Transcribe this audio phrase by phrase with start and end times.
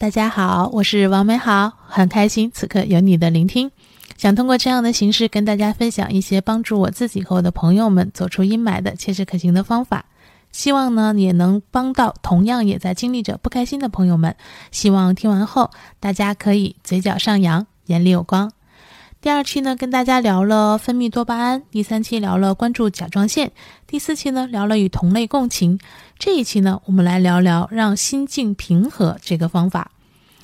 [0.00, 3.70] 大家好，我是王美好，很开心此刻有你的聆听。
[4.16, 10.06] 想通过这样的形式跟大家分享一些帮助我自己和我的朋友们走出阴霾的切实可行的方法，
[10.52, 14.34] 希望呢也能帮到同样也在经历着不开心的朋友们。
[14.70, 15.70] 希望听完后
[16.00, 18.50] 大家可以嘴角上扬，眼里有光。
[19.22, 23.52] 第二期呢跟大家聊了分泌多巴胺，第三期聊了关注甲状腺，
[23.86, 25.78] 第四期呢聊了与同类共情。
[26.18, 29.90] 这一期呢，我们来聊聊让心境平和这个方法。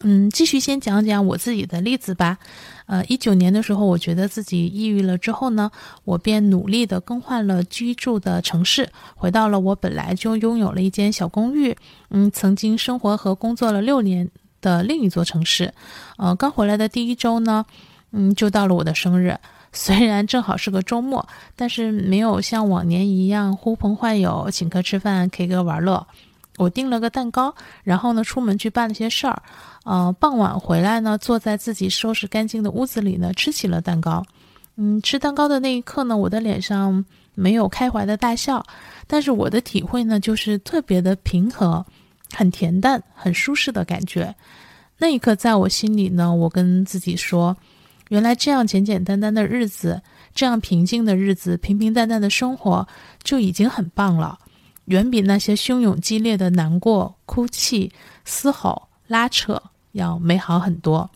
[0.00, 2.36] 嗯，继续先讲讲我自己的例子吧。
[2.84, 5.70] 呃，一九年的时候，我觉得自己抑郁了之后呢，
[6.04, 11.74] 我便努力的更换了居住的城市，回到了我本来就拥有了一间小公寓，
[12.10, 15.72] 嗯，曾经生活和工作了六年的另一座城市。
[16.18, 17.64] 呃，刚回来的第一周呢，
[18.10, 19.36] 嗯，就到了我的生日。
[19.70, 26.06] 虽然正好是个周末，但是没有像往年一样呼朋唤友、请客吃饭、K 歌玩乐。
[26.56, 29.42] 我订了个蛋糕，然后呢出门去办了些事儿。
[29.84, 34.24] 呃，傍晚回来呢，坐在自己收拾干净的屋子里呢，吃起了蛋糕。
[34.76, 38.64] 嗯，吃蛋糕的那一刻呢，我的脸上没有开怀的大笑，
[39.06, 41.84] 但是我的体会呢，就是特别的平和，
[42.34, 44.34] 很恬淡、很舒适的感觉。
[44.96, 47.56] 那一刻，在我心里呢，我跟自己说。
[48.08, 50.02] 原来这样简简单单的日子，
[50.34, 52.86] 这样平静的日子，平平淡淡的生活
[53.22, 54.38] 就已经很棒了，
[54.86, 57.92] 远比那些汹涌激烈的难过、哭泣、
[58.24, 61.10] 嘶吼、拉扯要美好很多。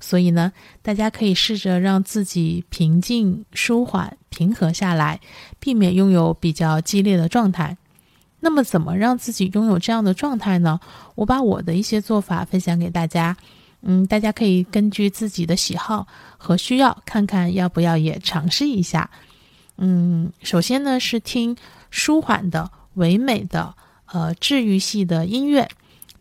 [0.00, 5.18] 所以呢，大家可以试着让自己平静、舒缓、平和下来，
[5.58, 7.78] 避免拥有比较激烈的状态。
[8.40, 10.78] 那么，怎么让自己拥有这样的状态呢？
[11.14, 13.34] 我把我的一些做法分享给大家。
[13.86, 16.06] 嗯，大家可以根据自己的喜好
[16.38, 19.10] 和需要，看看要不要也尝试一下。
[19.76, 21.54] 嗯，首先呢是听
[21.90, 23.74] 舒缓的、唯美的、
[24.10, 25.68] 呃治愈系的音乐。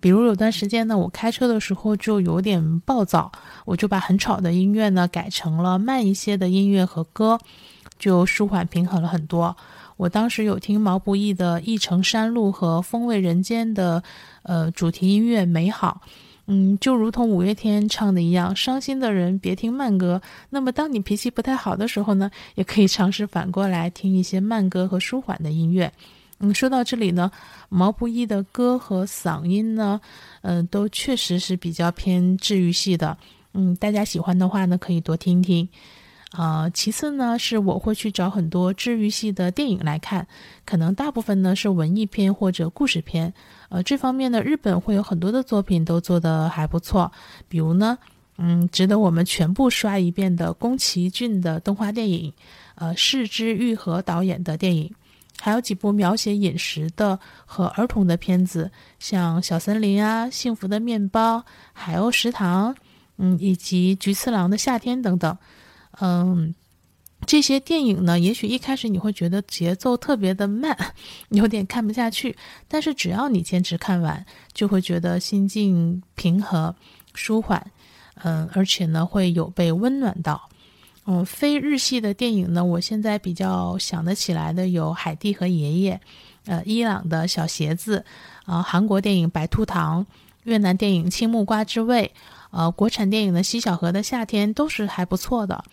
[0.01, 3.31] 比如有段时间呢，我开车的时候就有点暴躁，
[3.63, 7.39] 我就把很吵的音乐呢改成了慢一些的音乐和歌，
[7.97, 9.55] 就舒缓平衡了很多。
[9.95, 14.03] 我当时有听毛不易的《一程山路》和《风味人间》的
[14.41, 16.01] 呃主题音乐《美好》。
[16.45, 20.21] 嗯，就如同五月天唱的一样，伤心的人别听慢歌。
[20.49, 25.91] 那么，当你脾气不太好的时候呢，也可以尝试反过来听一些慢歌和舒缓的音乐。
[26.39, 27.31] 嗯，说到这里呢，
[27.69, 30.01] 毛不易的歌和嗓音呢，
[30.41, 33.17] 嗯，都确实是比较偏治愈系的。
[33.53, 35.69] 嗯，大家喜欢的话呢，可以多听听。
[36.33, 40.27] 啊，其次呢，是我会去找很多治愈系的电影来看，
[40.65, 43.31] 可能大部分呢是文艺片或者故事片。
[43.69, 47.11] 呃，这方面呢，日本会有很多的作品都做得还不错，
[47.47, 47.95] 比如呢，
[48.39, 52.33] 嗯，值得我们全部刷一遍的宫崎骏的动画电影，
[52.73, 54.91] 呃，市之愈和导演的电影，
[55.39, 61.37] 还有几部描写饮食的和儿童的片子，像《小森林》啊，《幸福的面包》、
[61.73, 62.73] 《海鸥食堂》，
[63.17, 65.37] 嗯，以及《菊次郎的夏天》等等，
[65.99, 66.53] 嗯。
[67.25, 70.77] 这些电影呢，也许一开始你会觉得节奏特别的慢，
[71.31, 72.35] 有点看不下去。
[72.67, 76.75] 但是只要你坚持看完，就会觉得心境平和、
[77.13, 77.65] 舒缓，
[78.15, 80.49] 嗯，而且呢会有被温暖到。
[81.05, 85.95] 嗯，非日系的电影呢，我现在比较想得起来的有《海蒂和爷爷》，
[86.47, 88.03] 呃，伊朗的小鞋子，
[88.43, 90.05] 啊，韩国电影《白兔糖》，
[90.43, 92.11] 越南电影《青木瓜之味》，
[92.53, 95.63] 呃，国产电影的《西小河的夏天》都是还不错的。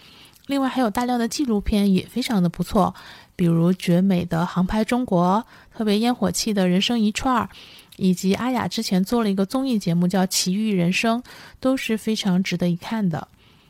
[0.47, 2.95] 另外还有大量的纪录片也非常的不错，
[3.37, 5.45] 比如绝美的《航拍中国》，
[5.77, 7.49] 特别烟火气的人生一串儿，
[7.97, 11.23] 以及阿雅之前做了一个综艺节目叫《奇遇人生》，
[11.61, 13.29] 都是非常值得一看的。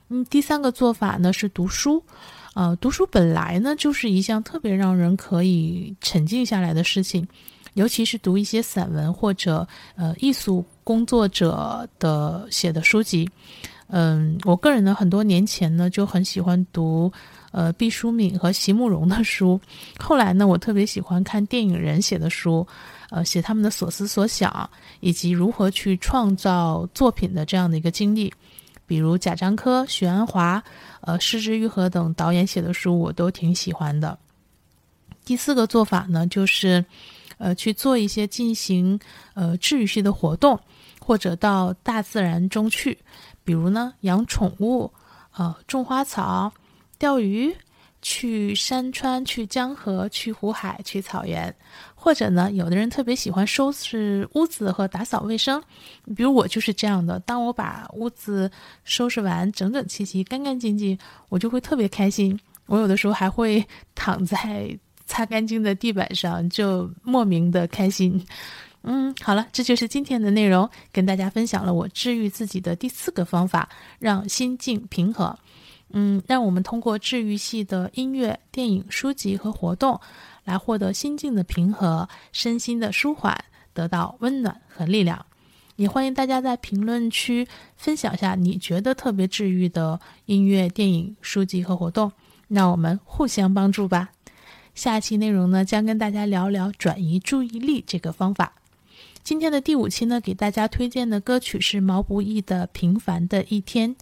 [0.09, 2.03] 嗯，第三个做法呢是读书，
[2.55, 7.29] 呃，读书本来呢就是一项特别让人可以沉静下来的事情，
[7.75, 9.67] 尤其是读一些散文或者
[9.97, 13.29] 呃艺术工作者的写的书籍。
[13.93, 17.13] 嗯，我个人呢，很多年前呢就很喜欢读，
[17.51, 19.61] 呃，毕淑敏和席慕容的书。
[19.99, 22.65] 后来呢，我特别喜欢看电影人写的书，
[23.11, 24.71] 呃，写他们的所思所想，
[25.01, 28.33] 以及如何去创造作品的这样的一个经历。
[28.87, 30.63] 比如贾樟柯、许鞍华、
[31.01, 34.17] 呃，失之愈合等导演写的书，我都挺喜欢的。
[35.25, 36.85] 第四个做法呢，就是，
[37.41, 39.01] 呃，去做一些进行
[39.33, 40.61] 呃治愈系的活动，
[41.01, 42.99] 或者到大自然中去。
[43.43, 44.93] 比如呢，养宠物，
[45.37, 46.53] 呃，种花草，
[46.99, 47.57] 钓鱼，
[48.03, 51.55] 去山川，去江河，去湖海，去草原，
[51.95, 55.63] 或者呢，有的人特别喜欢收拾屋子和打扫卫生，
[56.15, 57.19] 比如我就是这样的。
[57.21, 58.51] 当我把屋子
[58.85, 60.99] 收拾完，整整齐齐、干干净净，
[61.31, 62.39] 我就会特别开心。
[62.67, 64.79] 我有的时候还会躺在
[65.11, 68.25] 擦干净的地板上，就莫名的开心。
[68.83, 73.69] 嗯，好了，这就是今天的内容，跟大家分享了我治愈自己的第四个方法，
[73.99, 75.37] 让心境平和。
[75.91, 80.01] 嗯，让我们通过治愈系的音乐、电影、书籍和活动，
[80.45, 83.37] 来获得心境的平和、身心的舒缓，
[83.75, 85.27] 得到温暖和力量。
[85.75, 92.13] 也欢迎大家在评论区分享下你觉得特别治愈的音乐、电影、书籍和活动，
[92.47, 94.11] 让我们互相帮助吧。
[94.75, 98.53] 下期内容呢，将跟大家聊聊转移注意力这个方法。
[99.23, 103.95] 今天的第五期呢，给大家推荐的歌曲是毛不易的《平凡的一天》。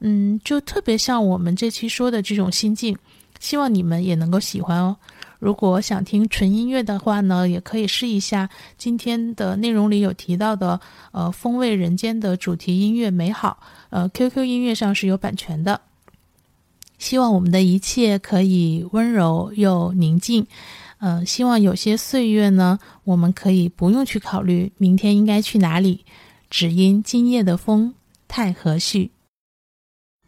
[0.00, 2.96] 嗯，就特别像我们这期说的这种心境，
[3.38, 4.96] 希望你们也能够喜欢哦。
[5.38, 10.78] 如果想听纯音乐的话呢，也可以试一下今天的内容里有提到的，
[11.12, 13.58] 呃，风味人间的主题音乐美好，
[13.88, 15.80] 呃，QQ 音乐上是有版权的。
[17.00, 20.46] 希望我们的一切可以温柔又宁静，
[20.98, 26.04] 嗯，希望有些岁月呢，我们可以不用去考虑明天应该去哪里，
[26.50, 27.94] 只因今夜的风
[28.28, 29.08] 太和煦。